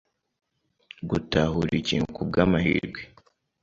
[1.09, 3.01] Gutahura ikintu ku bwʼamahirwe